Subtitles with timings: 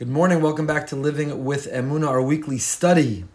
[0.00, 0.40] Good morning.
[0.40, 3.26] Welcome back to Living with Emuna, our weekly study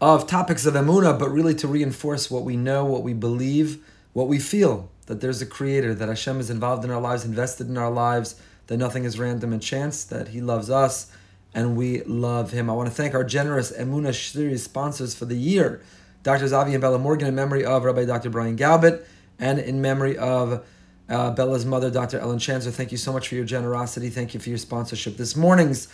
[0.00, 3.84] of topics of Emuna, but really to reinforce what we know, what we believe,
[4.14, 7.68] what we feel that there's a creator, that Hashem is involved in our lives, invested
[7.68, 11.12] in our lives, that nothing is random and chance, that He loves us
[11.52, 12.70] and we love Him.
[12.70, 15.82] I want to thank our generous Emuna series sponsors for the year
[16.22, 16.46] Dr.
[16.46, 18.30] Zavi and Bella Morgan, in memory of Rabbi Dr.
[18.30, 19.04] Brian Galbit,
[19.38, 20.64] and in memory of
[21.10, 22.18] uh, Bella's mother, Dr.
[22.18, 22.72] Ellen Chanzer.
[22.72, 24.08] Thank you so much for your generosity.
[24.08, 25.16] Thank you for your sponsorship.
[25.16, 25.88] This morning's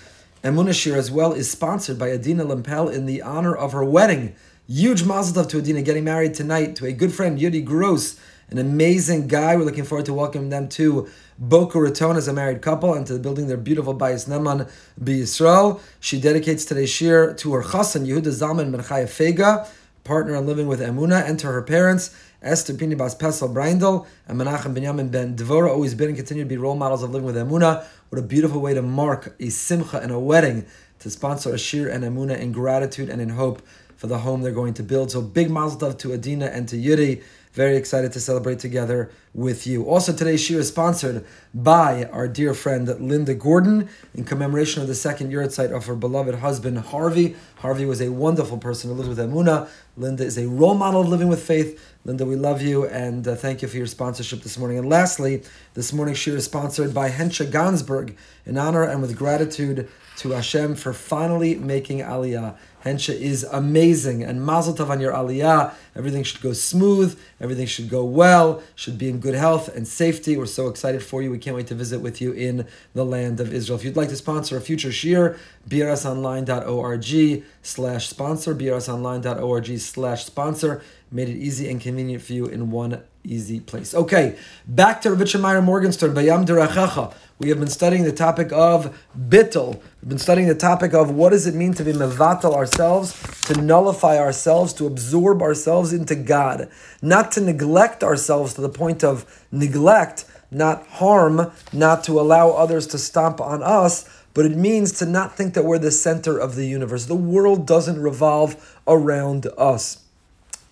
[0.45, 4.35] Emunah Shir as well is sponsored by Adina Limpel in the honor of her wedding.
[4.69, 8.59] Huge mazel tov to Adina getting married tonight to a good friend, Yudi Gross, an
[8.59, 9.57] amazing guy.
[9.57, 13.19] We're looking forward to welcoming them to Boca Raton as a married couple and to
[13.19, 14.71] building their beautiful Bayis Ne'eman
[15.03, 15.81] B'Yisrael.
[15.99, 19.67] She dedicates today's shir to her chassan, Yehuda Zalman Ben Chaya Fega,
[20.05, 22.15] partner in living with Emuna, and to her parents,
[22.47, 26.49] Esther Pini Bas Pesel Braindel and Menachem Benyamin Ben Devora always been and continue to
[26.49, 27.85] be role models of living with Emuna.
[28.09, 30.65] What a beautiful way to mark a simcha and a wedding
[31.01, 33.63] to sponsor a and Emuna in gratitude and in hope
[33.97, 35.11] for the home they're going to build.
[35.11, 37.25] So big mazel tov to Adina and to Yudi.
[37.57, 39.85] Very excited to celebrate together with you.
[39.85, 44.95] Also, today's shir is sponsored by our dear friend Linda Gordon in commemoration of the
[44.95, 47.35] second yahrzeit of her beloved husband Harvey.
[47.61, 49.71] Harvey was a wonderful person who lived with Emuna.
[49.97, 51.83] Linda is a role model of living with faith.
[52.05, 54.77] Linda, we love you and uh, thank you for your sponsorship this morning.
[54.77, 59.89] And lastly, this morning's shir is sponsored by Hensha Gansberg in honor and with gratitude
[60.17, 62.57] to Hashem for finally making Aliyah.
[62.85, 64.23] Hensha is amazing.
[64.23, 65.75] And Mazel Tov on your Aliyah.
[65.97, 67.19] Everything should go smooth.
[67.41, 68.63] Everything should go well.
[68.77, 70.37] Should be in good health and safety.
[70.37, 71.31] We're so excited for you.
[71.31, 73.79] We can't wait to visit with you in the land of Israel.
[73.79, 75.37] If you'd like to sponsor a future shir,
[75.69, 80.83] brsonline.org slash sponsor, brsonline.org slash sponsor.
[81.11, 83.95] Made it easy and convenient for you in one easy place.
[83.95, 87.15] Okay, back to Ravitcha Meyer Morgenstern, Bayam Derachacha.
[87.39, 89.75] We have been studying the topic of bittel.
[90.01, 93.61] We've been studying the topic of what does it mean to be mevatel ourselves, to
[93.61, 96.69] nullify ourselves, to absorb ourselves into God,
[97.01, 102.87] not to neglect ourselves to the point of neglect, not harm, not to allow others
[102.89, 106.57] to stomp on us, but it means to not think that we're the center of
[106.57, 107.07] the universe.
[107.07, 110.06] The world doesn't revolve around us.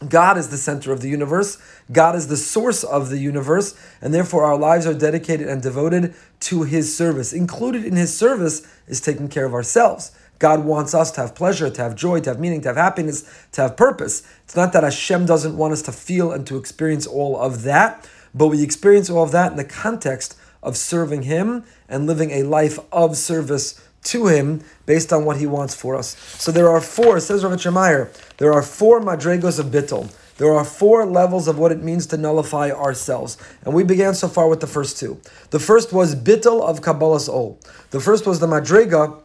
[0.09, 1.59] God is the center of the universe.
[1.91, 6.15] God is the source of the universe, and therefore our lives are dedicated and devoted
[6.41, 7.33] to His service.
[7.33, 10.13] Included in His service is taking care of ourselves.
[10.39, 13.47] God wants us to have pleasure, to have joy, to have meaning, to have happiness,
[13.53, 14.23] to have purpose.
[14.45, 18.09] It's not that Hashem doesn't want us to feel and to experience all of that,
[18.35, 22.43] but we experience all of that in the context of serving Him and living a
[22.43, 26.17] life of service to him based on what he wants for us.
[26.39, 30.13] So there are four, says Rav Meyer, there are four madregos of bittul.
[30.37, 33.39] There are four levels of what it means to nullify ourselves.
[33.65, 35.21] And we began so far with the first two.
[35.51, 37.61] The first was bittul of Kabbalas ol.
[37.91, 39.21] The first was the madrega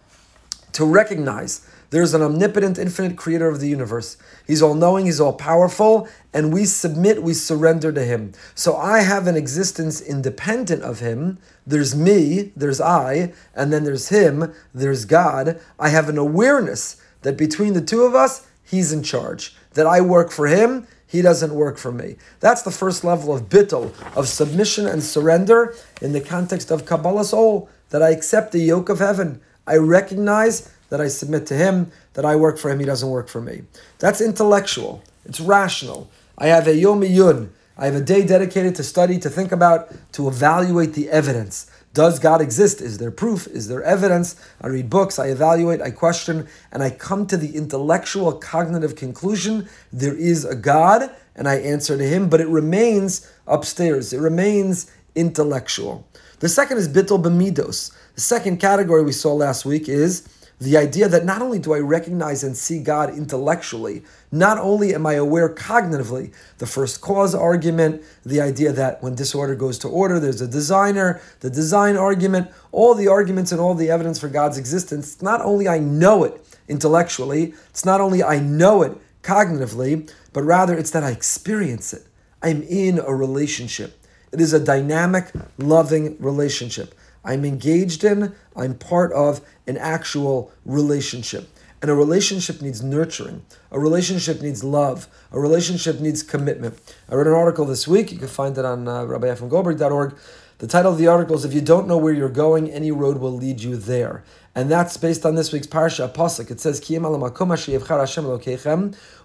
[0.73, 4.17] to recognize there's an omnipotent, infinite creator of the universe.
[4.45, 8.33] He's all knowing, he's all powerful, and we submit, we surrender to him.
[8.53, 11.39] So I have an existence independent of him.
[11.65, 15.59] There's me, there's I, and then there's him, there's God.
[15.79, 19.55] I have an awareness that between the two of us, he's in charge.
[19.73, 22.17] That I work for him, he doesn't work for me.
[22.39, 27.33] That's the first level of bittul, of submission and surrender in the context of Kabbalas
[27.33, 29.41] ol, that I accept the yoke of heaven.
[29.69, 33.29] I recognize that I submit to him, that I work for him, he doesn't work
[33.29, 33.61] for me.
[33.99, 35.03] That's intellectual.
[35.25, 36.09] It's rational.
[36.39, 37.53] I have a yom yun.
[37.77, 41.69] I have a day dedicated to study, to think about, to evaluate the evidence.
[41.93, 42.81] Does God exist?
[42.81, 43.47] Is there proof?
[43.47, 44.35] Is there evidence?
[44.59, 49.69] I read books, I evaluate, I question, and I come to the intellectual cognitive conclusion
[49.93, 54.13] there is a God, and I answer to him, but it remains upstairs.
[54.13, 56.07] It remains intellectual.
[56.39, 57.91] The second is bittul b'midos.
[58.15, 60.25] The second category we saw last week is
[60.61, 65.05] the idea that not only do I recognize and see God intellectually, not only am
[65.05, 70.17] I aware cognitively, the first cause argument, the idea that when disorder goes to order,
[70.17, 74.57] there's a designer, the design argument, all the arguments and all the evidence for God's
[74.57, 80.43] existence, not only I know it intellectually, it's not only I know it cognitively, but
[80.43, 82.05] rather it's that I experience it.
[82.41, 83.98] I'm in a relationship.
[84.31, 86.93] It is a dynamic, loving relationship.
[87.23, 91.49] I'm engaged in, I'm part of an actual relationship.
[91.81, 93.45] And a relationship needs nurturing.
[93.71, 95.07] A relationship needs love.
[95.31, 96.77] A relationship needs commitment.
[97.09, 98.11] I read an article this week.
[98.11, 100.17] You can find it on uh, rabbiefremgoldberg.org.
[100.57, 103.19] The title of the article is If You Don't Know Where You're Going, Any Road
[103.19, 104.25] Will Lead You There.
[104.59, 106.45] And that's based on this week's Parsha Apostle.
[106.49, 106.81] It says,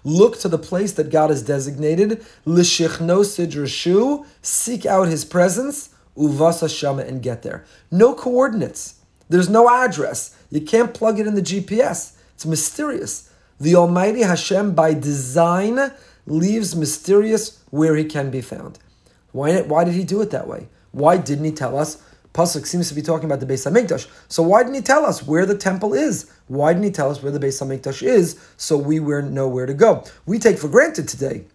[0.05, 2.25] Look to the place that God has designated.
[4.41, 7.65] Seek out his presence uvasa shama and get there.
[7.91, 9.01] No coordinates.
[9.27, 10.37] There's no address.
[10.49, 12.15] You can't plug it in the GPS.
[12.35, 13.29] It's mysterious.
[13.59, 15.91] The Almighty Hashem, by design,
[16.25, 18.79] leaves mysterious where He can be found.
[19.33, 20.69] Why, why did He do it that way?
[20.93, 22.01] Why didn't He tell us?
[22.35, 24.07] Pasuk seems to be talking about the Beis Hamikdash.
[24.27, 26.29] So why didn't He tell us where the temple is?
[26.47, 29.73] Why didn't He tell us where the Beis Hamikdash is so we know where to
[29.73, 30.03] go?
[30.25, 31.45] We take for granted today.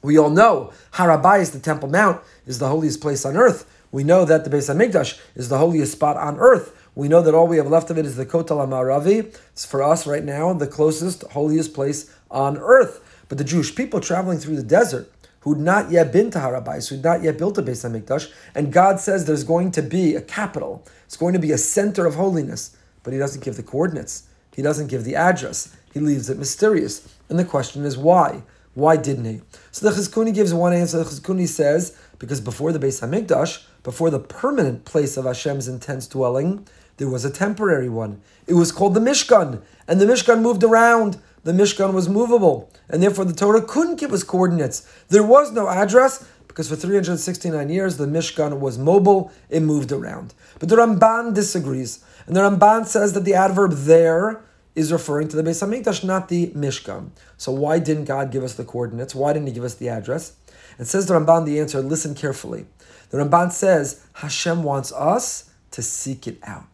[0.00, 3.68] We all know Har is the Temple Mount, is the holiest place on earth.
[3.90, 6.72] We know that the Beis Hamikdash is the holiest spot on earth.
[6.94, 9.34] We know that all we have left of it is the Kotel HaMaravi.
[9.52, 13.24] It's for us right now the closest, holiest place on earth.
[13.28, 15.10] But the Jewish people traveling through the desert,
[15.42, 18.72] who'd not yet been to Har HaBayis, who'd not yet built a Beis Hamikdash, and
[18.72, 20.84] God says there's going to be a capital.
[21.04, 24.24] It's going to be a center of holiness, but He doesn't give the coordinates.
[24.54, 25.74] He doesn't give the address.
[25.92, 27.08] He leaves it mysterious.
[27.28, 28.42] And the question is why?
[28.74, 29.42] Why didn't he?
[29.70, 30.98] So the Chizkuni gives one answer.
[30.98, 36.06] The Chizkuni says, because before the Beis Hamikdash, before the permanent place of Hashem's intense
[36.06, 36.66] dwelling,
[36.96, 38.20] there was a temporary one.
[38.46, 41.18] It was called the Mishkan, and the Mishkan moved around.
[41.44, 44.86] The Mishkan was movable, and therefore the Torah couldn't give us coordinates.
[45.08, 50.34] There was no address because for 369 years the Mishkan was mobile, it moved around.
[50.58, 54.42] But the Ramban disagrees, and the Ramban says that the adverb there
[54.74, 57.10] is referring to the Beis Hamikdash, not the Mishkan.
[57.36, 59.14] So why didn't God give us the coordinates?
[59.14, 60.36] Why didn't He give us the address?
[60.78, 61.80] And says the Ramban the answer.
[61.80, 62.66] Listen carefully.
[63.10, 66.64] The Ramban says Hashem wants us to seek it out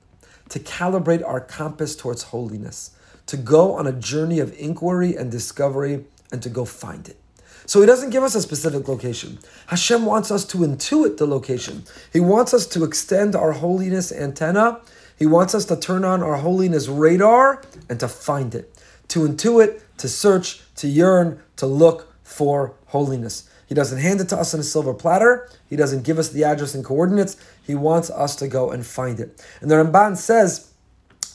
[0.49, 2.93] to calibrate our compass towards holiness,
[3.29, 7.17] to go on a journey of inquiry and discovery, and to go find it.
[7.65, 9.39] So he doesn't give us a specific location.
[9.67, 11.85] Hashem wants us to intuit the location.
[12.13, 14.81] He wants us to extend our holiness antenna.
[15.19, 18.75] He wants us to turn on our holiness radar and to find it,
[19.09, 23.49] to intuit, to search, to yearn, to look for holiness.
[23.67, 25.51] He doesn't hand it to us on a silver platter.
[25.69, 27.37] He doesn't give us the address and coordinates.
[27.67, 29.45] He wants us to go and find it.
[29.61, 30.73] And the Ramban says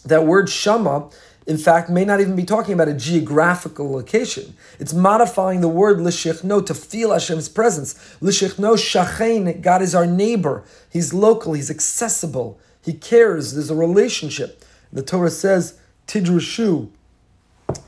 [0.05, 1.09] that word Shama,
[1.45, 4.55] in fact, may not even be talking about a geographical location.
[4.79, 7.93] It's modifying the word Lishichno to feel Hashem's presence.
[8.21, 10.63] Lishichno Shachain, God is our neighbor.
[10.89, 14.63] He's local, He's accessible, He cares, there's a relationship.
[14.91, 16.89] The Torah says, Tidrashu,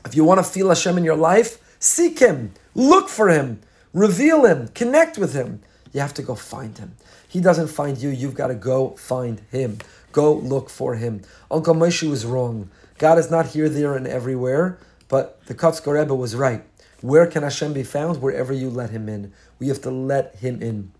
[0.04, 3.60] if you want to feel Hashem in your life, seek Him, look for Him.
[3.96, 5.62] Reveal him, connect with him.
[5.90, 6.96] You have to go find him.
[7.26, 9.78] He doesn't find you, you've got to go find him.
[10.12, 11.22] Go look for him.
[11.50, 12.68] Uncle Moshe was wrong.
[12.98, 14.78] God is not here, there, and everywhere,
[15.08, 16.64] but the Kotzker Rebbe was right.
[17.02, 18.22] Where can Hashem be found?
[18.22, 19.32] Wherever you let him in.
[19.58, 20.92] We have to let him in.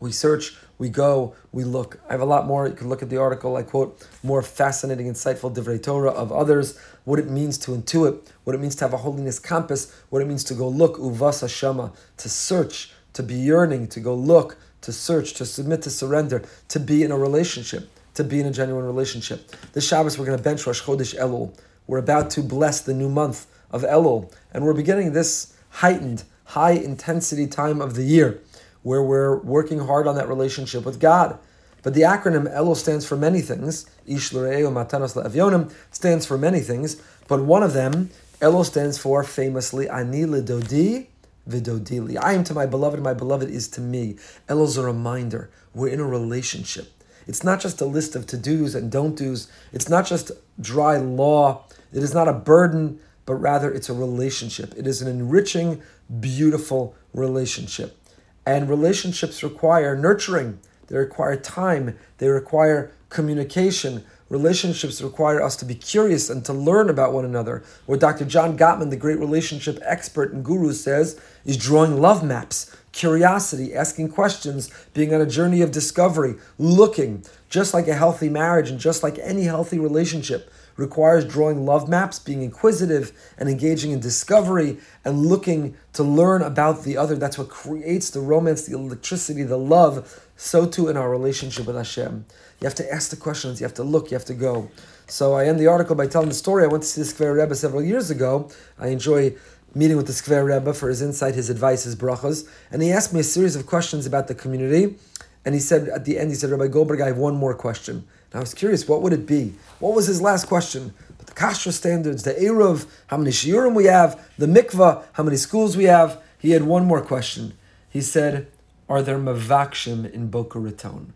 [0.00, 2.00] We search, we go, we look.
[2.08, 2.66] I have a lot more.
[2.66, 3.56] You can look at the article.
[3.56, 6.76] I quote more fascinating, insightful Divrei Torah of others.
[7.04, 10.26] What it means to intuit, what it means to have a holiness compass, what it
[10.26, 14.92] means to go look uvasa shama, to search, to be yearning, to go look, to
[14.92, 18.84] search, to submit, to surrender, to be in a relationship, to be in a genuine
[18.84, 19.54] relationship.
[19.72, 21.56] This Shabbos we're going to bench Rosh Chodesh Elul.
[21.86, 26.72] We're about to bless the new month of Elul, and we're beginning this heightened, high
[26.72, 28.40] intensity time of the year
[28.82, 31.38] where we're working hard on that relationship with God.
[31.82, 33.86] But the acronym Elul stands for many things.
[34.06, 38.10] Ish matanos le'avyonim stands for many things, but one of them,
[38.40, 41.06] Elul stands for famously Ani ledodi
[41.48, 42.16] vidodili.
[42.20, 44.16] I am to my beloved, my beloved is to me.
[44.48, 45.50] Elul's a reminder.
[45.74, 46.92] We're in a relationship.
[47.26, 49.50] It's not just a list of to-dos and don't-dos.
[49.72, 51.64] It's not just dry law.
[51.92, 54.74] It is not a burden, but rather it's a relationship.
[54.76, 55.82] It is an enriching,
[56.20, 57.98] beautiful relationship.
[58.44, 64.04] And relationships require nurturing, they require time, they require communication.
[64.28, 67.62] Relationships require us to be curious and to learn about one another.
[67.86, 68.24] What Dr.
[68.24, 74.10] John Gottman, the great relationship expert and guru, says is drawing love maps, curiosity, asking
[74.10, 79.02] questions, being on a journey of discovery, looking, just like a healthy marriage and just
[79.02, 85.26] like any healthy relationship requires drawing love maps, being inquisitive and engaging in discovery and
[85.26, 87.14] looking to learn about the other.
[87.16, 90.26] That's what creates the romance, the electricity, the love.
[90.36, 92.24] So too in our relationship with Hashem.
[92.60, 94.70] You have to ask the questions, you have to look, you have to go.
[95.06, 96.64] So I end the article by telling the story.
[96.64, 98.50] I went to see the Skver Rebbe several years ago.
[98.78, 99.34] I enjoy
[99.74, 102.48] meeting with the Skver Rebbe for his insight, his advice, his brachas.
[102.70, 104.96] And he asked me a series of questions about the community.
[105.44, 107.96] And he said at the end, he said, Rabbi Goldberg, I have one more question.
[107.96, 109.54] And I was curious, what would it be?
[109.78, 110.94] What was his last question?
[111.18, 115.36] But the kashrus standards, the Eruv, how many shiurim we have, the mikvah, how many
[115.36, 116.22] schools we have.
[116.38, 117.54] He had one more question.
[117.88, 118.48] He said,
[118.88, 121.12] Are there mavakshim in Boca Raton?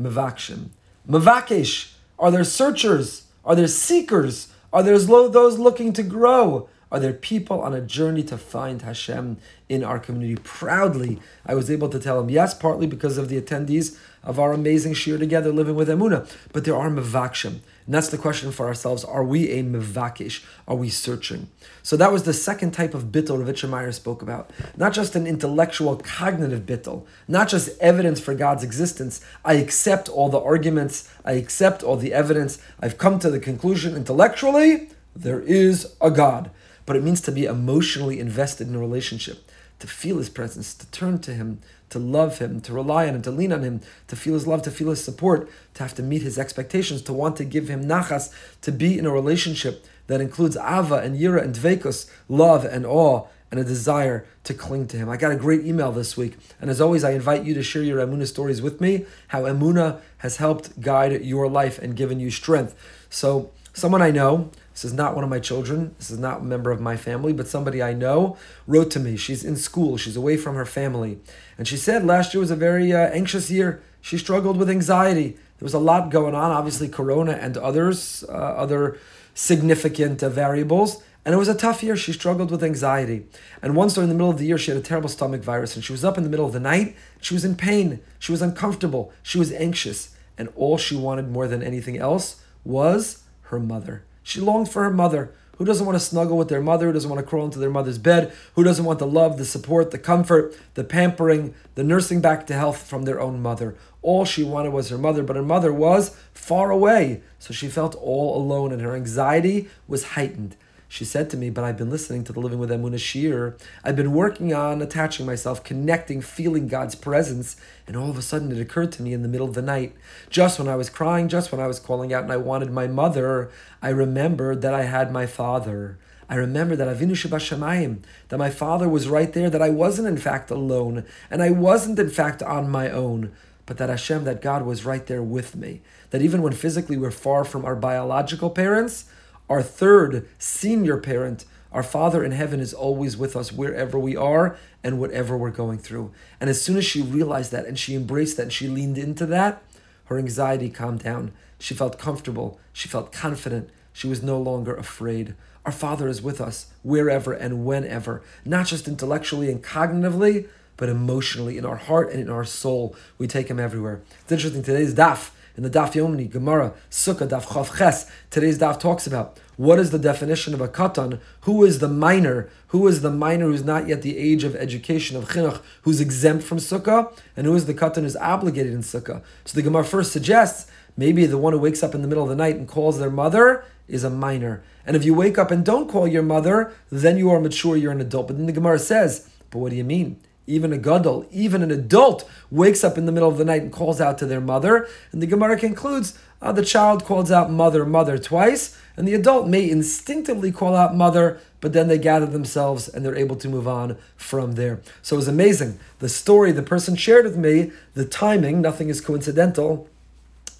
[0.00, 0.68] Mavakshim.
[1.08, 1.92] Mavakesh.
[2.18, 3.26] Are there searchers?
[3.44, 4.48] Are there seekers?
[4.72, 6.68] Are there those looking to grow?
[6.94, 10.40] Are there people on a journey to find Hashem in our community?
[10.44, 14.52] Proudly, I was able to tell him yes, partly because of the attendees of our
[14.52, 17.58] amazing shir together, living with Emuna, but there are mevakshim.
[17.86, 19.04] And that's the question for ourselves.
[19.04, 20.44] Are we a mevakish?
[20.68, 21.48] Are we searching?
[21.82, 24.52] So that was the second type of bittel Ravitcher Meyer spoke about.
[24.76, 29.20] Not just an intellectual, cognitive bittel, not just evidence for God's existence.
[29.44, 33.96] I accept all the arguments, I accept all the evidence, I've come to the conclusion
[33.96, 36.50] intellectually, there is a God.
[36.86, 39.48] But it means to be emotionally invested in a relationship,
[39.78, 41.60] to feel his presence, to turn to him,
[41.90, 44.62] to love him, to rely on him, to lean on him, to feel his love,
[44.62, 47.84] to feel his support, to have to meet his expectations, to want to give him
[47.84, 52.84] nachas, to be in a relationship that includes ava and yira and dvekus, love and
[52.84, 55.08] awe, and a desire to cling to him.
[55.08, 57.84] I got a great email this week, and as always, I invite you to share
[57.84, 62.32] your Emuna stories with me, how Emuna has helped guide your life and given you
[62.32, 62.74] strength.
[63.10, 66.44] So, someone I know, this is not one of my children, this is not a
[66.44, 69.16] member of my family, but somebody I know wrote to me.
[69.16, 71.20] She's in school, she's away from her family.
[71.56, 73.80] And she said last year was a very uh, anxious year.
[74.00, 75.38] She struggled with anxiety.
[75.58, 78.98] There was a lot going on, obviously, Corona and others, uh, other
[79.32, 81.02] significant uh, variables.
[81.24, 81.96] And it was a tough year.
[81.96, 83.26] She struggled with anxiety.
[83.62, 85.74] And once during the middle of the year, she had a terrible stomach virus.
[85.74, 86.96] And she was up in the middle of the night.
[87.20, 88.00] She was in pain.
[88.18, 89.12] She was uncomfortable.
[89.22, 90.14] She was anxious.
[90.36, 94.04] And all she wanted more than anything else was her mother.
[94.24, 95.32] She longed for her mother.
[95.58, 96.86] Who doesn't want to snuggle with their mother?
[96.86, 98.32] Who doesn't want to crawl into their mother's bed?
[98.56, 102.54] Who doesn't want the love, the support, the comfort, the pampering, the nursing back to
[102.54, 103.76] health from their own mother?
[104.02, 107.22] All she wanted was her mother, but her mother was far away.
[107.38, 110.56] So she felt all alone and her anxiety was heightened.
[110.94, 113.56] She said to me, But I've been listening to the Living with Emuna Shir.
[113.82, 117.56] I've been working on attaching myself, connecting, feeling God's presence.
[117.88, 119.96] And all of a sudden it occurred to me in the middle of the night,
[120.30, 122.86] just when I was crying, just when I was calling out and I wanted my
[122.86, 123.50] mother,
[123.82, 125.98] I remembered that I had my father.
[126.28, 130.16] I remember that Avinu Shebashamayim, that my father was right there, that I wasn't in
[130.16, 133.32] fact alone, and I wasn't in fact on my own,
[133.66, 135.82] but that Hashem, that God was right there with me.
[136.10, 139.06] That even when physically we're far from our biological parents,
[139.48, 144.56] our third senior parent, our Father in heaven, is always with us wherever we are
[144.82, 146.12] and whatever we're going through.
[146.40, 149.26] And as soon as she realized that and she embraced that and she leaned into
[149.26, 149.62] that,
[150.06, 151.32] her anxiety calmed down.
[151.58, 152.58] She felt comfortable.
[152.72, 153.70] She felt confident.
[153.92, 155.34] She was no longer afraid.
[155.64, 161.56] Our Father is with us wherever and whenever, not just intellectually and cognitively, but emotionally,
[161.56, 162.94] in our heart and in our soul.
[163.16, 164.02] We take Him everywhere.
[164.22, 164.62] It's interesting.
[164.62, 168.10] Today's daf in the Daf Yomi, Gemara, Sukkah, Daf Chaf Ches.
[168.30, 172.48] Today's Daf talks about what is the definition of a katan, who is the minor,
[172.68, 176.44] who is the minor who's not yet the age of education of chinuch, who's exempt
[176.44, 179.22] from Sukkah, and who is the katan who's obligated in Sukkah.
[179.44, 182.30] So the Gemara first suggests maybe the one who wakes up in the middle of
[182.30, 184.64] the night and calls their mother is a minor.
[184.86, 187.92] And if you wake up and don't call your mother, then you are mature, you're
[187.92, 188.28] an adult.
[188.28, 190.20] But then the Gemara says, but what do you mean?
[190.46, 193.72] Even a gadol, even an adult, wakes up in the middle of the night and
[193.72, 194.86] calls out to their mother.
[195.12, 199.48] And the Gemara concludes uh, the child calls out mother, mother twice, and the adult
[199.48, 203.66] may instinctively call out mother, but then they gather themselves and they're able to move
[203.66, 204.80] on from there.
[205.00, 205.78] So it was amazing.
[205.98, 209.88] The story the person shared with me, the timing, nothing is coincidental.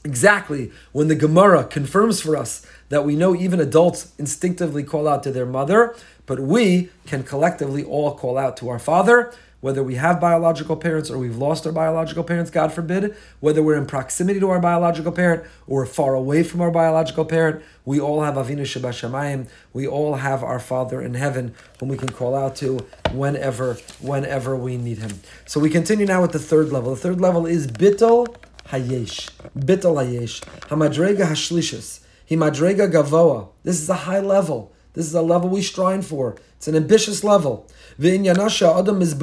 [0.07, 5.23] Exactly when the Gemara confirms for us that we know even adults instinctively call out
[5.23, 5.95] to their mother,
[6.27, 9.33] but we can collectively all call out to our father
[9.65, 13.79] whether we have biological parents or we've lost our biological parents, God forbid, whether we're
[13.79, 18.21] in proximity to our biological parent or far away from our biological parent, we all
[18.21, 19.47] have Avinu Shebashamayim.
[19.73, 24.55] We all have our Father in heaven whom we can call out to whenever, whenever
[24.55, 25.21] we need him.
[25.47, 26.95] So we continue now with the third level.
[26.95, 28.37] The third level is Bittel
[28.69, 29.31] Hayesh.
[29.59, 30.43] Bittel Hayesh.
[30.69, 32.01] Hamadrega Hashlishis.
[32.29, 33.49] Himadrega Gavoa.
[33.63, 34.75] This is a high level.
[34.95, 36.37] This is a level we strive for.
[36.57, 37.69] It's an ambitious level.
[38.01, 39.15] Adam is.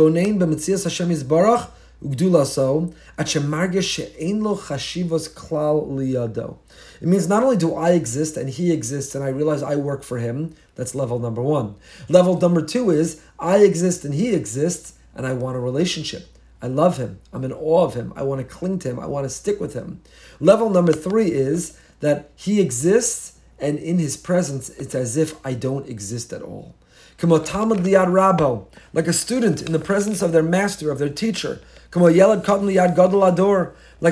[7.02, 10.04] It means not only do I exist and he exists and I realize I work
[10.04, 10.56] for him.
[10.76, 11.76] That's level number one.
[12.10, 16.28] Level number two is I exist and he exists and I want a relationship.
[16.62, 17.20] I love him.
[17.34, 18.14] I'm in awe of him.
[18.16, 19.00] I want to cling to him.
[19.00, 20.02] I want to stick with him.
[20.40, 25.54] Level number three is that he exists and in his presence it's as if I
[25.54, 26.76] don't exist at all
[27.22, 31.62] like a student in the presence of their master, of their teacher.
[31.94, 32.16] like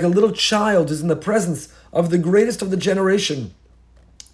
[0.03, 3.55] a little child who's in the presence of the greatest of the generation.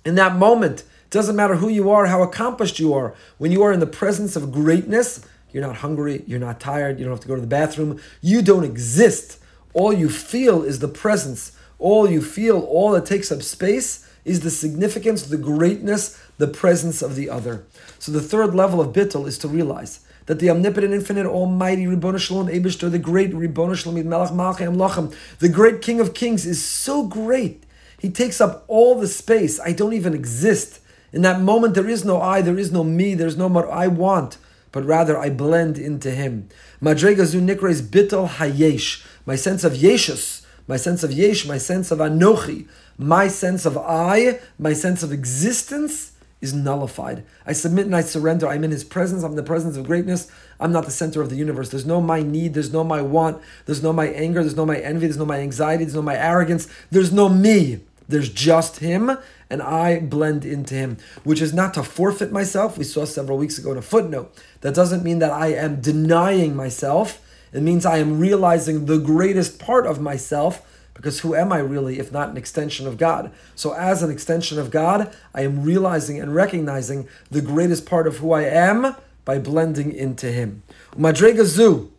[0.03, 3.63] In that moment, it doesn't matter who you are, how accomplished you are, when you
[3.63, 7.21] are in the presence of greatness, you're not hungry, you're not tired, you don't have
[7.21, 9.39] to go to the bathroom, you don't exist.
[9.73, 11.53] All you feel is the presence.
[11.79, 17.01] All you feel, all that takes up space is the significance, the greatness, the presence
[17.01, 17.65] of the other.
[17.99, 22.17] So the third level of bittul is to realize that the omnipotent, infinite, almighty Ribbon
[22.17, 26.63] Shalom Eibishter, the great Ribbon Shalom Melech Malchem Lachem, the great King of Kings, is
[26.63, 27.63] so great.
[27.99, 29.59] He takes up all the space.
[29.59, 30.79] I don't even exist.
[31.13, 33.87] In that moment, there is no I, there is no me, there's no what I
[33.87, 34.37] want,
[34.71, 36.49] but rather I blend into Him.
[36.81, 41.57] Madrega Zu Nikra is bittul hayesh, my sense of yeshus, my sense of yesh, my
[41.57, 42.67] sense of anochi,
[42.97, 47.25] my sense of I, my sense of existence is nullified.
[47.45, 48.47] I submit and I surrender.
[48.47, 49.23] I'm in His presence.
[49.23, 50.31] I'm in the presence of greatness.
[50.59, 51.69] I'm not the center of the universe.
[51.69, 52.53] There's no my need.
[52.53, 53.41] There's no my want.
[53.65, 54.41] There's no my anger.
[54.41, 55.07] There's no my envy.
[55.07, 55.83] There's no my anxiety.
[55.83, 56.67] There's no my arrogance.
[56.91, 57.81] There's no me.
[58.07, 59.17] There's just Him,
[59.49, 62.77] and I blend into Him, which is not to forfeit myself.
[62.77, 64.35] We saw several weeks ago in a footnote.
[64.61, 67.21] That doesn't mean that I am denying myself.
[67.51, 70.61] It means I am realizing the greatest part of myself
[70.95, 73.31] because who am I really if not an extension of God?
[73.53, 78.17] So, as an extension of God, I am realizing and recognizing the greatest part of
[78.17, 80.63] who I am by blending into Him.
[80.97, 81.91] Madrega zu.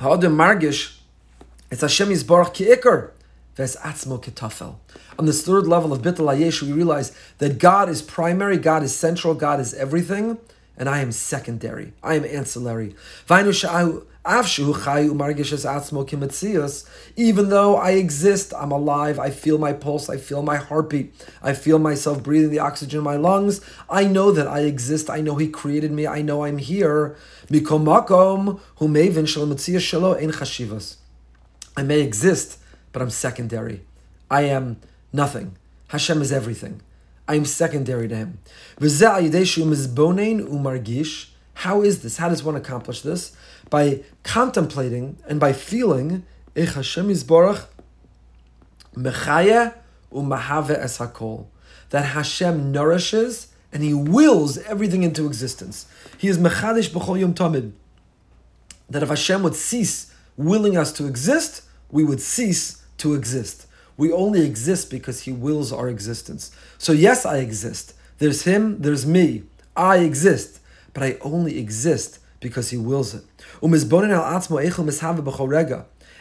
[0.00, 0.98] Ha'odem margish.
[1.70, 3.12] It's Hashem Yisbarach ki'ikr.
[3.54, 4.76] Ves atzmo kitafel.
[5.18, 8.94] On this third level of Bittul Hayesh, we realize that God is primary, God is
[8.94, 10.38] central, God is everything,
[10.78, 11.92] and I am secondary.
[12.02, 12.94] I am ancillary.
[17.16, 21.52] Even though I exist, I'm alive, I feel my pulse, I feel my heartbeat, I
[21.52, 25.36] feel myself breathing the oxygen in my lungs, I know that I exist, I know
[25.36, 27.16] He created me, I know I'm here.
[31.76, 32.58] I may exist,
[32.92, 33.82] but I'm secondary.
[34.30, 34.76] I am
[35.12, 35.56] nothing.
[35.88, 36.82] Hashem is everything.
[37.28, 38.38] I am secondary to Him.
[41.54, 42.16] How is this?
[42.16, 43.36] How does one accomplish this?
[43.68, 47.66] By contemplating and by feeling Ich Hashem Yisborach
[48.94, 49.74] Mechaya
[50.10, 51.46] Umahave Es Hakol.
[51.90, 55.86] That Hashem nourishes and He wills everything into existence.
[56.16, 57.72] He is Mechadish B'chol Yom Tamid.
[58.88, 63.66] That if Hashem would cease willing us to exist, we would cease to exist.
[63.98, 66.50] We only exist because He wills our existence.
[66.78, 67.92] So, yes, I exist.
[68.16, 69.42] There's Him, there's me.
[69.76, 70.58] I exist
[70.98, 73.22] but I only exist because He wills it.
[73.62, 73.72] Um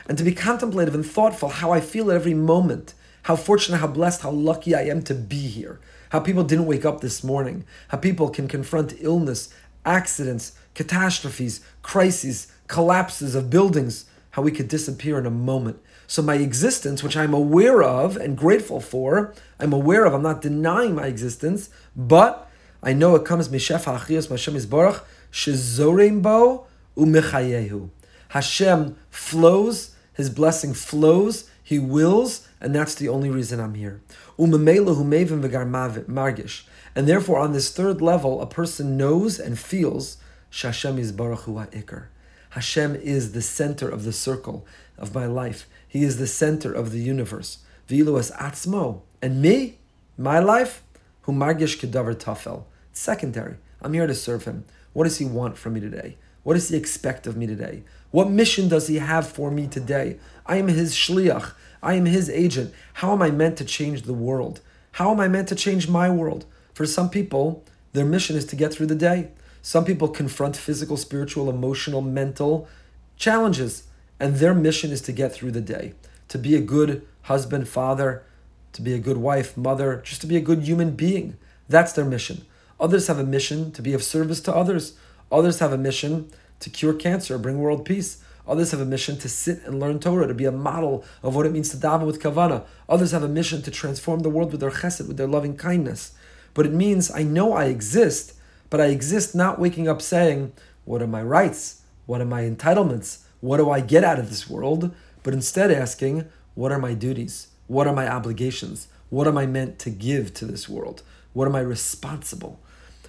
[0.10, 3.88] and to be contemplative and thoughtful how I feel at every moment, how fortunate, how
[3.88, 5.80] blessed, how lucky I am to be here,
[6.12, 9.50] how people didn't wake up this morning, how people can confront illness,
[9.84, 14.06] accidents, catastrophes, crises, collapses of buildings,
[14.38, 15.82] how we could disappear in a moment.
[16.06, 20.44] So my existence, which I'm aware of and grateful for, I'm aware of, I'm not
[20.44, 22.48] denying my existence, but
[22.84, 27.90] I know it comes Mishef Ha'achiyas Hashem Yisborach Shezorem Bo Umechayehu.
[28.30, 34.04] Hashem flows, His blessing flows, He wills, and that's the only reason I'm here.
[34.38, 36.64] Margish.
[36.96, 40.18] And therefore, on this third level, a person knows and feels
[40.52, 42.10] Shashem Yisborach Hu Ha'ikr.
[42.58, 44.66] Hashem is the center of the circle
[44.98, 45.70] of my life.
[45.88, 47.60] He is the center of the universe.
[47.88, 49.02] Vilu as atzmo.
[49.22, 49.78] And me,
[50.18, 50.82] my life,
[51.22, 53.58] who margish kedavar tafel secondary.
[53.80, 54.66] I'm here to serve him.
[54.94, 56.18] What does he want from me today?
[56.42, 57.84] What does he expect of me today?
[58.10, 60.18] What mission does he have for me today?
[60.48, 61.52] I am his shliach.
[61.84, 62.74] I am his agent.
[62.94, 64.62] How am I meant to change the world?
[64.94, 66.48] How am I meant to change my world?
[66.74, 69.30] For some people, their mission is to get through the day.
[69.68, 72.70] Some people confront physical, spiritual, emotional, mental
[73.18, 73.84] challenges,
[74.18, 75.92] and their mission is to get through the day,
[76.30, 78.24] to be a good husband, father,
[78.72, 81.36] to be a good wife, mother, just to be a good human being.
[81.68, 82.46] That's their mission.
[82.80, 84.98] Others have a mission to be of service to others.
[85.34, 88.24] Others have a mission to cure cancer, bring world peace.
[88.48, 91.46] Others have a mission to sit and learn Torah, to be a model of what
[91.46, 92.64] it means to daven with kavana.
[92.88, 96.14] Others have a mission to transform the world with their chesed, with their loving kindness.
[96.54, 98.32] But it means I know I exist,
[98.70, 100.52] but I exist not waking up saying,
[100.86, 101.82] What are my rights?
[102.06, 103.20] What are my entitlements?
[103.42, 104.94] What do I get out of this world?
[105.24, 107.48] But instead asking, What are my duties?
[107.68, 108.88] What are my obligations?
[109.10, 111.04] What am I meant to give to this world?
[111.34, 112.60] What am I responsible?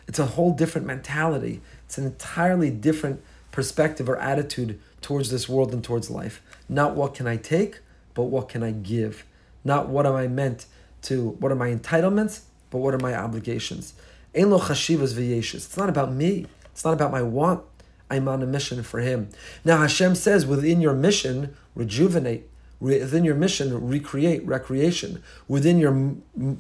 [0.07, 1.61] It's a whole different mentality.
[1.85, 6.43] It's an entirely different perspective or attitude towards this world and towards life.
[6.69, 7.81] Not what can I take,
[8.15, 9.25] but what can I give.
[9.65, 10.67] Not what am I meant
[11.03, 13.95] to, what are my entitlements, but what are my obligations.
[14.35, 16.47] Ein lo chashivas It's not about me.
[16.73, 17.63] It's not about my want.
[18.11, 19.29] I'm on a mission for Him.
[19.65, 22.49] Now Hashem says, within your mission, rejuvenate.
[22.81, 25.23] Within your mission, recreate, recreation.
[25.49, 25.93] Within your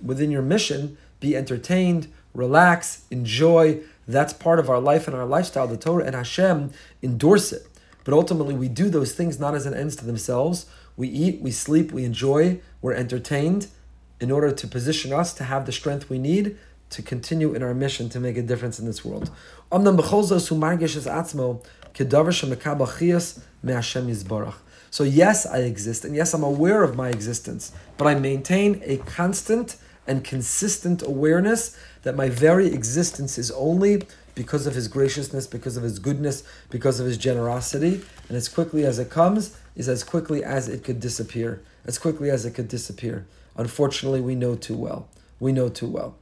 [0.02, 3.80] within your mission, be entertained, relax, enjoy.
[4.06, 5.68] That's part of our life and our lifestyle.
[5.68, 7.66] The Torah and Hashem endorse it.
[8.04, 10.66] But ultimately, we do those things not as an ends to themselves.
[10.96, 13.68] We eat, we sleep, we enjoy, we're entertained
[14.20, 16.56] in order to position us to have the strength we need
[16.90, 19.30] to continue in our mission to make a difference in this world.
[24.90, 28.96] So yes, I exist, and yes, I'm aware of my existence, but I maintain a
[28.98, 34.02] constant and consistent awareness that my very existence is only
[34.34, 38.86] because of his graciousness, because of his goodness, because of his generosity, and as quickly
[38.86, 42.68] as it comes is as quickly as it could disappear, as quickly as it could
[42.68, 43.26] disappear.
[43.56, 45.08] Unfortunately, we know too well.
[45.40, 46.16] We know too well.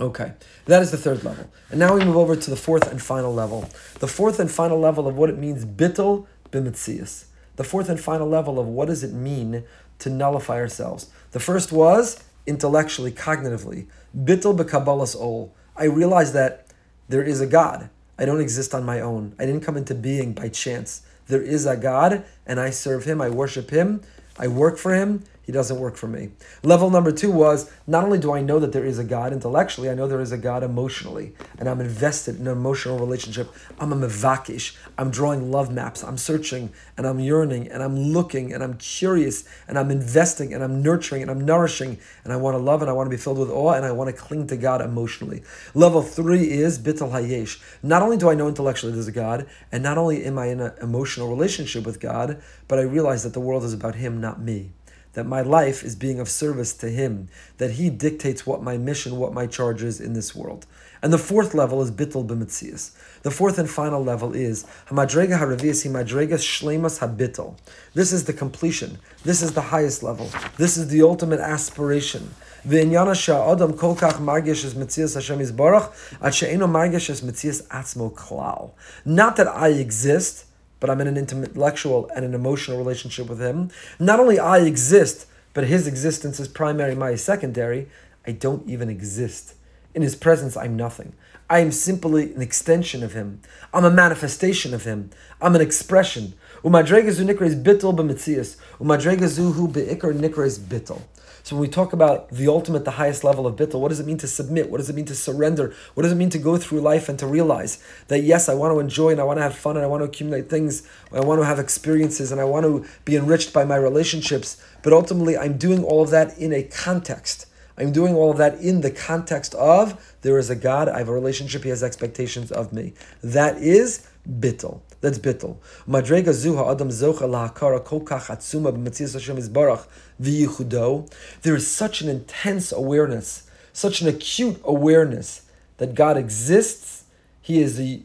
[0.00, 0.32] Okay,
[0.66, 1.48] that is the third level.
[1.70, 3.68] And now we move over to the fourth and final level.
[4.00, 7.26] The fourth and final level of what it means, bittel b'mitzias.
[7.56, 9.64] The fourth and final level of what does it mean
[9.98, 11.10] to nullify ourselves.
[11.32, 15.54] The first was intellectually, cognitively, bittel b'kabbalas ol.
[15.76, 16.66] I realize that
[17.08, 17.90] there is a God.
[18.18, 19.34] I don't exist on my own.
[19.38, 21.02] I didn't come into being by chance.
[21.26, 23.20] There is a God, and I serve Him.
[23.20, 24.02] I worship Him.
[24.38, 26.30] I work for Him, he doesn't work for me.
[26.62, 29.90] Level number two was not only do I know that there is a God intellectually,
[29.90, 33.52] I know there is a God emotionally, and I'm invested in an emotional relationship.
[33.80, 34.76] I'm a mevakish.
[34.96, 36.04] I'm drawing love maps.
[36.04, 40.62] I'm searching and I'm yearning and I'm looking and I'm curious and I'm investing and
[40.62, 43.20] I'm nurturing and I'm nourishing and I want to love and I want to be
[43.20, 45.42] filled with awe and I want to cling to God emotionally.
[45.74, 47.60] Level three is bitel hayesh.
[47.82, 50.60] Not only do I know intellectually there's a God, and not only am I in
[50.60, 54.40] an emotional relationship with God, but I realize that the world is about Him, not
[54.40, 54.72] me
[55.14, 59.16] that my life is being of service to Him, that He dictates what my mission,
[59.16, 60.66] what my charge is in this world.
[61.02, 62.92] And the fourth level is bittul b'mitzias.
[63.22, 67.58] The fourth and final level is hamadrega haravias himadregas shlemas habittul.
[67.92, 68.98] This is the completion.
[69.24, 70.30] This is the highest level.
[70.58, 72.34] This is the ultimate aspiration.
[72.66, 78.12] V'inyana sha'adam kol kach margish es mitzias Hashem yisbarach at she'eno margish es mitzias atzmo
[78.14, 78.70] klal.
[79.04, 80.44] Not that I exist,
[80.82, 83.70] but I'm in an intellectual and an emotional relationship with him.
[84.00, 87.86] Not only I exist, but his existence is primary, my secondary.
[88.26, 89.54] I don't even exist.
[89.94, 91.12] In his presence, I'm nothing.
[91.48, 93.42] I am simply an extension of him.
[93.72, 95.10] I'm a manifestation of him.
[95.40, 96.34] I'm an expression.
[96.64, 98.56] Umadregazu nikres bittel b'mitzias.
[98.80, 101.00] Umadregazuhu be'ikar nikres bittel.
[101.44, 104.06] So when we talk about the ultimate, the highest level of bittul, what does it
[104.06, 104.70] mean to submit?
[104.70, 105.74] What does it mean to surrender?
[105.94, 108.72] What does it mean to go through life and to realize that yes, I want
[108.72, 111.20] to enjoy and I want to have fun and I want to accumulate things, I
[111.20, 115.36] want to have experiences and I want to be enriched by my relationships, but ultimately
[115.36, 117.46] I'm doing all of that in a context.
[117.76, 121.08] I'm doing all of that in the context of there is a God, I have
[121.08, 122.92] a relationship, He has expectations of me.
[123.22, 124.80] That is bittul.
[125.00, 125.56] That's bittul.
[125.88, 129.86] Madrega zuha adam zocha lahakara kol kach atzuma b'matzias Hashem izbarach
[130.20, 131.10] v'yichudo.
[131.42, 135.42] There is such an intense awareness, such an acute awareness
[135.78, 137.04] that God exists.
[137.40, 138.02] He is the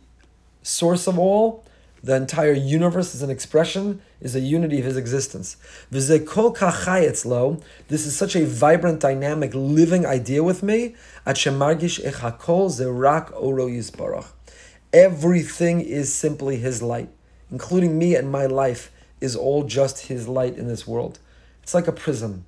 [0.64, 1.64] source of all.
[2.04, 5.58] The entire universe is an expression, is a unity of his existence.
[5.90, 10.96] This is such a vibrant, dynamic, living idea with me.
[14.94, 17.10] Everything is simply His light,
[17.52, 21.20] including me and my life is all just His light in this world.
[21.62, 22.46] It's like a prism.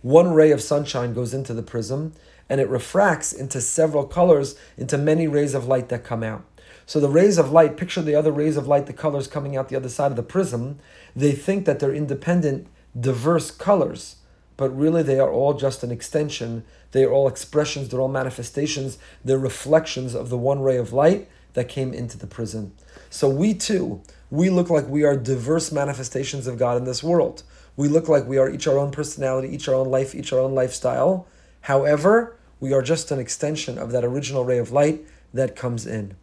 [0.00, 2.14] One ray of sunshine goes into the prism
[2.48, 6.44] and it refracts into several colors, into many rays of light that come out.
[6.86, 9.68] So the rays of light, picture the other rays of light, the colors coming out
[9.68, 10.78] the other side of the prism.
[11.14, 14.16] They think that they're independent, diverse colors,
[14.56, 16.64] but really they are all just an extension.
[16.92, 21.28] They are all expressions, they're all manifestations, they're reflections of the one ray of light
[21.54, 22.72] that came into the prison.
[23.10, 27.42] So we too, we look like we are diverse manifestations of God in this world.
[27.76, 30.40] We look like we are each our own personality, each our own life, each our
[30.40, 31.26] own lifestyle.
[31.62, 36.14] However, we are just an extension of that original ray of light that comes in.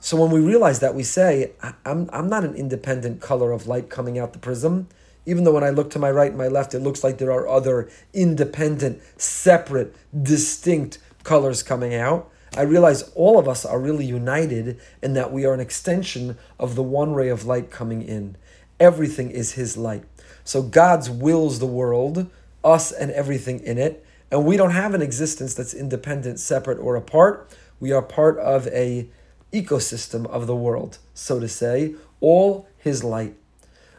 [0.00, 1.52] So when we realize that, we say,
[1.84, 4.88] I'm, I'm not an independent color of light coming out the prism.
[5.26, 7.32] Even though when I look to my right and my left, it looks like there
[7.32, 14.06] are other independent, separate, distinct colors coming out, I realize all of us are really
[14.06, 18.36] united in that we are an extension of the one ray of light coming in.
[18.78, 20.04] Everything is His light.
[20.44, 22.30] So God's wills the world,
[22.64, 26.94] us and everything in it, and we don't have an existence that's independent, separate, or
[26.94, 27.52] apart.
[27.80, 29.08] We are part of a
[29.52, 33.34] ecosystem of the world, so to say, all His light.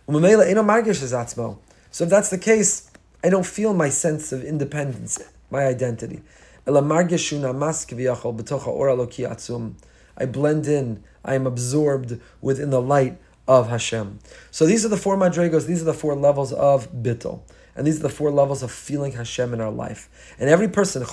[0.07, 0.13] So
[2.03, 2.91] if that's the case,
[3.23, 5.19] I don't feel my sense of independence,
[5.51, 6.21] my identity.
[10.19, 14.19] I blend in, I am absorbed within the light of Hashem.
[14.51, 17.41] So these are the four madrigos, these are the four levels of bittul.
[17.75, 20.09] And these are the four levels of feeling Hashem in our life.
[20.39, 21.03] And every person,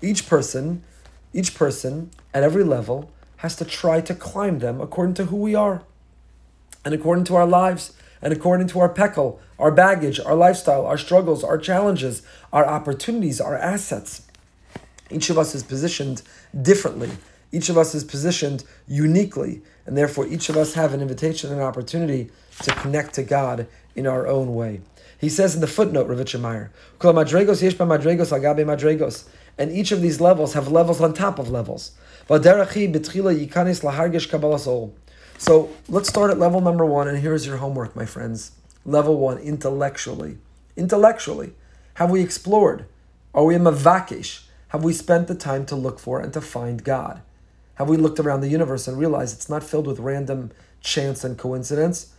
[0.00, 0.82] each person,
[1.32, 5.54] each person at every level has to try to climb them according to who we
[5.56, 5.82] are
[6.84, 10.98] and according to our lives and according to our pekel, our baggage, our lifestyle, our
[10.98, 14.22] struggles, our challenges, our opportunities, our assets.
[15.10, 16.22] Each of us is positioned
[16.60, 17.10] differently.
[17.52, 21.60] Each of us is positioned uniquely, and therefore each of us have an invitation and
[21.60, 22.30] an opportunity
[22.62, 24.82] to connect to God in our own way.
[25.18, 29.24] He says in the footnote, Ravitcher Meyer, madregos yesh madregos agabe madregos.
[29.58, 31.92] And each of these levels have levels on top of levels.
[35.40, 38.52] So let's start at level number one, and here's your homework, my friends.
[38.84, 40.36] Level one, intellectually.
[40.76, 41.54] Intellectually,
[41.94, 42.84] have we explored?
[43.32, 44.42] Are we a mavakish?
[44.68, 47.22] Have we spent the time to look for and to find God?
[47.76, 50.50] Have we looked around the universe and realized it's not filled with random
[50.82, 52.12] chance and coincidence,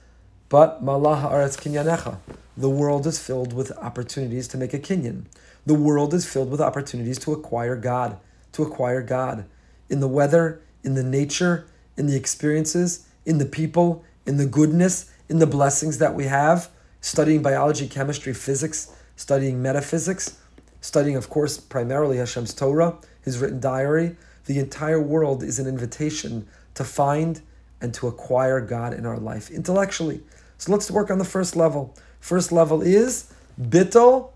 [0.50, 2.18] but malah aretz kinyanecha?
[2.58, 5.26] The world is filled with opportunities to make a kinyan.
[5.68, 8.18] The world is filled with opportunities to acquire God,
[8.54, 9.46] to acquire God
[9.92, 15.12] in the weather, in the nature, in the experiences, in the people, in the goodness,
[15.30, 16.70] in the blessings that we have,
[17.02, 20.38] studying biology, chemistry, physics, studying metaphysics,
[20.82, 24.16] studying, of course, primarily Hashem's Torah, his written diary.
[24.46, 27.42] The entire world is an invitation to find
[27.82, 30.22] and to acquire God in our life intellectually.
[30.58, 31.96] So let's work on the first level.
[32.20, 34.32] First level is bittel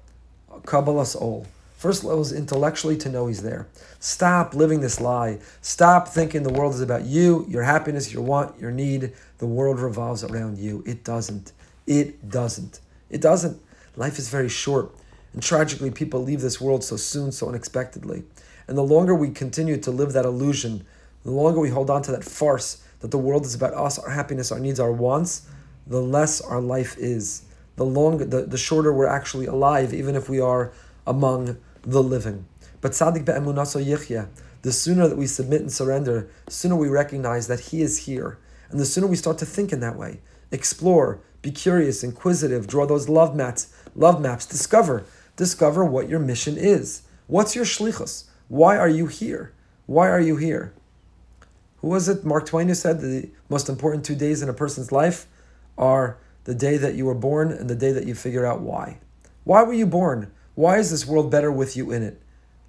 [0.63, 1.45] kabbalas ol.
[1.85, 3.67] First level is intellectually to know he's there.
[3.99, 5.37] Stop living this lie.
[5.61, 9.13] Stop thinking the world is about you, your happiness, your want, your need.
[9.37, 10.83] The world revolves around you.
[10.87, 11.51] It doesn't.
[11.85, 12.79] It doesn't.
[13.11, 13.61] It doesn't.
[13.95, 14.95] Life is very short.
[15.33, 18.23] And tragically, people leave this world so soon, so unexpectedly.
[18.67, 20.87] And the longer we continue to live that illusion,
[21.21, 24.09] the longer we hold on to that farce that the world is about us, our
[24.09, 25.47] happiness, our needs, our wants,
[25.85, 27.43] the less our life is.
[27.75, 30.73] The longer, the, the shorter we're actually alive, even if we are
[31.05, 32.45] among the living.
[32.81, 34.27] But Tzaddik be'emunaso yichya,
[34.61, 38.37] the sooner that we submit and surrender, the sooner we recognize that He is here.
[38.69, 40.19] And the sooner we start to think in that way,
[40.51, 46.57] explore, be curious, inquisitive, draw those love maps, love maps, discover, discover what your mission
[46.57, 47.03] is.
[47.27, 48.25] What's your shlichus?
[48.47, 49.53] Why are you here?
[49.85, 50.73] Why are you here?
[51.77, 52.25] Who was it?
[52.25, 55.27] Mark Twain who said the most important two days in a person's life
[55.77, 58.99] are the day that you were born and the day that you figure out why.
[59.43, 60.31] Why were you born?
[60.55, 62.21] Why is this world better with you in it?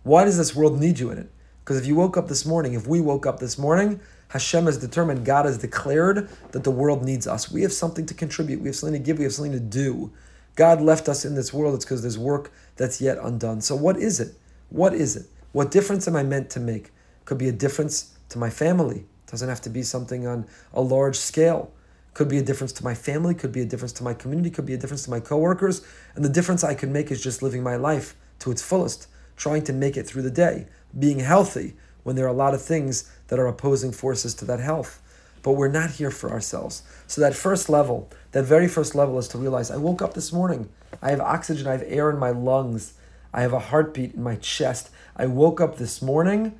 [0.03, 1.31] Why does this world need you in it?
[1.61, 4.79] Because if you woke up this morning, if we woke up this morning, Hashem has
[4.79, 7.51] determined, God has declared that the world needs us.
[7.51, 10.13] We have something to contribute, we have something to give, we have something to do.
[10.57, 13.61] God left us in this world, it's because there's work that's yet undone.
[13.61, 14.35] So, what is it?
[14.69, 15.27] What is it?
[15.53, 16.93] What difference am I meant to make?
[17.25, 18.99] Could be a difference to my family.
[18.99, 21.73] It doesn't have to be something on a large scale.
[22.17, 24.65] Could be a difference to my family, could be a difference to my community, could
[24.65, 25.87] be a difference to my coworkers.
[26.15, 29.65] And the difference I can make is just living my life to its fullest, trying
[29.65, 30.67] to make it through the day,
[30.99, 31.75] being healthy
[32.05, 35.03] when there are a lot of things that are opposing forces to that health.
[35.43, 36.85] But we're not here for ourselves.
[37.07, 40.33] So that first level, that very first level is to realize I woke up this
[40.33, 40.71] morning.
[41.03, 42.95] I have oxygen, I have air in my lungs,
[43.35, 44.89] I have a heartbeat in my chest.
[45.19, 46.59] I woke up this morning,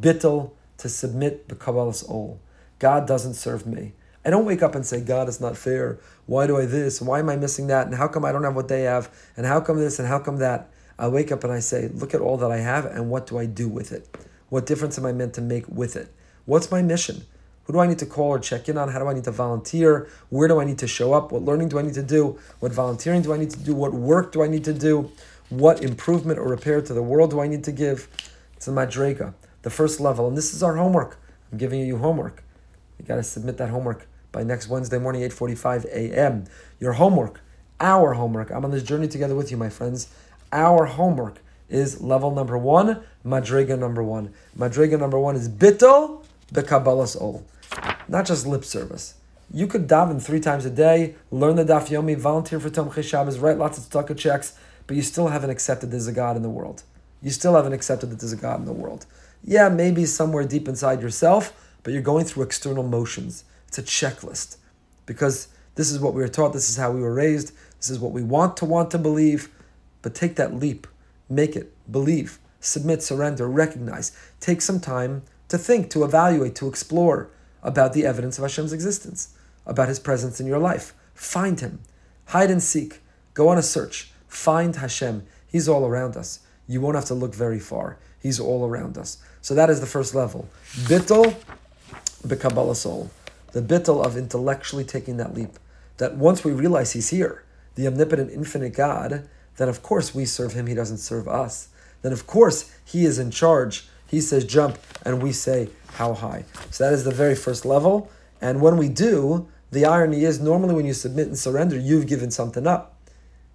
[0.00, 2.40] bittel, to submit the Kabbalas ol.
[2.80, 3.92] God doesn't serve me.
[4.24, 5.98] I don't wake up and say, God is not fair.
[6.26, 7.00] Why do I this?
[7.02, 7.86] Why am I missing that?
[7.86, 9.10] And how come I don't have what they have?
[9.36, 9.98] And how come this?
[9.98, 10.70] And how come that?
[10.98, 13.36] I wake up and I say, look at all that I have and what do
[13.36, 14.16] I do with it?
[14.48, 16.12] What difference am I meant to make with it?
[16.46, 17.24] What's my mission?
[17.64, 18.90] Who do I need to call or check in on?
[18.90, 20.08] How do I need to volunteer?
[20.28, 21.32] Where do I need to show up?
[21.32, 22.38] What learning do I need to do?
[22.60, 23.74] What volunteering do I need to do?
[23.74, 25.10] What work do I need to do?
[25.48, 28.08] What improvement or repair to the world do I need to give?
[28.56, 30.28] It's the Madrega, the first level.
[30.28, 31.18] And this is our homework.
[31.50, 32.44] I'm giving you homework.
[32.98, 36.44] You got to submit that homework by next Wednesday morning, 8.45 a.m.
[36.80, 37.40] Your homework,
[37.80, 40.08] our homework, I'm on this journey together with you, my friends.
[40.52, 41.38] Our homework
[41.70, 44.34] is level number one, Madriga number one.
[44.58, 47.46] Madriga number one is Bittel Bekabbalas Ol.
[48.08, 49.14] Not just lip service.
[49.52, 53.38] You could daven three times a day, learn the Daf Yomi, volunteer for Tom Shabbos,
[53.38, 56.50] write lots of tzedakah checks, but you still haven't accepted there's a God in the
[56.50, 56.82] world.
[57.22, 59.06] You still haven't accepted that there's a God in the world.
[59.44, 63.44] Yeah, maybe somewhere deep inside yourself, but you're going through external motions.
[63.76, 64.58] It's a checklist
[65.04, 67.98] because this is what we were taught, this is how we were raised, this is
[67.98, 69.48] what we want to want to believe.
[70.00, 70.86] But take that leap,
[71.28, 74.16] make it, believe, submit, surrender, recognize.
[74.38, 77.30] Take some time to think, to evaluate, to explore
[77.64, 79.34] about the evidence of Hashem's existence,
[79.66, 80.94] about His presence in your life.
[81.12, 81.80] Find Him,
[82.26, 83.00] hide and seek,
[83.32, 85.26] go on a search, find Hashem.
[85.48, 86.38] He's all around us.
[86.68, 87.98] You won't have to look very far.
[88.22, 89.18] He's all around us.
[89.40, 90.48] So that is the first level.
[90.86, 91.34] Bittel
[92.24, 93.10] bekabbalas ol
[93.54, 95.58] the bittel of intellectually taking that leap.
[95.96, 97.44] That once we realize He's here,
[97.76, 101.68] the omnipotent, infinite God, then of course we serve Him, He doesn't serve us.
[102.02, 103.86] Then of course He is in charge.
[104.06, 106.44] He says jump, and we say how high.
[106.70, 108.10] So that is the very first level.
[108.40, 112.30] And when we do, The irony is, normally when you submit and surrender, you've given
[112.30, 112.96] something up.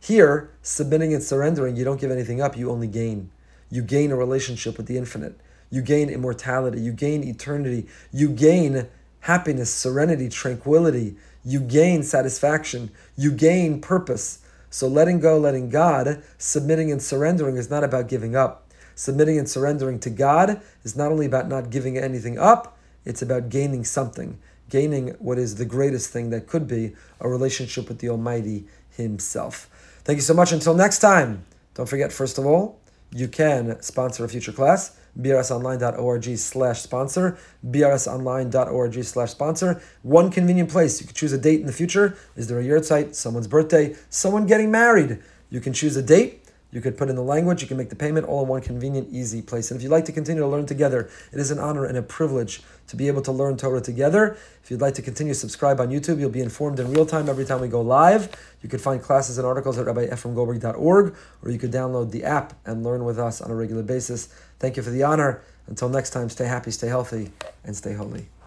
[0.01, 3.31] Here, submitting and surrendering, you don't give anything up, you only gain.
[3.69, 5.39] You gain a relationship with the infinite.
[5.69, 6.81] You gain immortality.
[6.81, 7.87] You gain eternity.
[8.11, 8.87] You gain
[9.21, 11.15] happiness, serenity, tranquility.
[11.43, 12.91] You gain satisfaction.
[13.15, 14.39] You gain purpose.
[14.69, 18.69] So letting go, letting God, submitting and surrendering is not about giving up.
[18.95, 23.49] Submitting and surrendering to God is not only about not giving anything up, it's about
[23.49, 24.37] gaining something,
[24.69, 29.69] gaining what is the greatest thing that could be a relationship with the Almighty Himself.
[30.03, 30.51] Thank you so much.
[30.51, 32.79] Until next time, don't forget, first of all,
[33.11, 39.81] you can sponsor a future class brsonline.org slash sponsor, brsonline.org slash sponsor.
[40.01, 41.01] One convenient place.
[41.01, 42.17] You can choose a date in the future.
[42.35, 45.19] Is there a yahrzeit, someone's birthday, someone getting married?
[45.49, 46.39] You can choose a date
[46.71, 49.09] you could put in the language, you can make the payment all in one convenient,
[49.11, 49.71] easy place.
[49.71, 52.03] And if you'd like to continue to learn together, it is an honor and a
[52.03, 54.37] privilege to be able to learn Torah together.
[54.63, 56.19] If you'd like to continue, subscribe on YouTube.
[56.19, 58.29] You'll be informed in real time every time we go live.
[58.61, 62.83] You could find classes and articles at rabbiefremgoldberg.org, or you could download the app and
[62.83, 64.27] learn with us on a regular basis.
[64.59, 65.41] Thank you for the honor.
[65.67, 67.31] Until next time, stay happy, stay healthy,
[67.63, 68.38] and stay holy.